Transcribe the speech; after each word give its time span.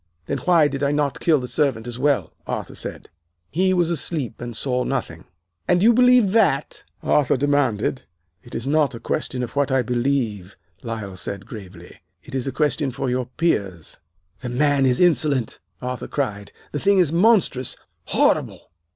"'Then 0.25 0.39
why 0.39 0.67
did 0.67 0.81
I 0.81 0.91
not 0.91 1.19
kill 1.19 1.39
the 1.39 1.47
servant 1.47 1.85
as 1.85 1.99
well!' 1.99 2.33
Arthur 2.47 2.73
said. 2.73 3.07
"'He 3.51 3.71
was 3.71 3.91
asleep, 3.91 4.41
and 4.41 4.57
saw 4.57 4.83
nothing.' 4.83 5.25
"'And 5.67 5.83
you 5.83 5.93
believe 5.93 6.31
that?' 6.31 6.83
Arthur 7.03 7.37
demanded. 7.37 8.05
"'It 8.41 8.55
is 8.55 8.65
not 8.65 8.95
a 8.95 8.99
question 8.99 9.43
of 9.43 9.55
what 9.55 9.71
I 9.71 9.83
believe,' 9.83 10.57
Lyle 10.81 11.15
said 11.15 11.45
gravely. 11.45 12.01
'It 12.23 12.33
is 12.33 12.47
a 12.47 12.51
question 12.51 12.89
for 12.91 13.11
your 13.11 13.27
peers.' 13.37 13.99
"'The 14.39 14.49
man 14.49 14.87
is 14.87 14.99
insolent!' 14.99 15.59
Arthur 15.83 16.07
cried. 16.07 16.51
'The 16.71 16.79
thing 16.79 16.97
is 16.97 17.11
monstrous! 17.11 17.75
Horrible! 18.05 18.71